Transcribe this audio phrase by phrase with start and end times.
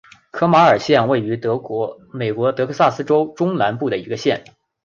[0.31, 1.21] 科马尔县位
[2.11, 4.43] 美国德克萨斯州中南部的一个县。